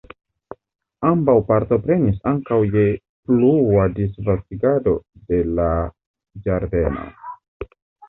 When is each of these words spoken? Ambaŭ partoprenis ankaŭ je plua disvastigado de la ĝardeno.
Ambaŭ 1.09 1.35
partoprenis 1.51 2.17
ankaŭ 2.31 2.59
je 2.77 2.87
plua 3.29 3.87
disvastigado 4.01 4.97
de 5.29 5.45
la 5.55 5.71
ĝardeno. 6.49 7.11